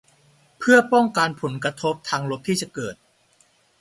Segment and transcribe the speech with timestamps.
[0.59, 2.95] เพื่อป้องกันผลกระทบทางลบที่จะเกิด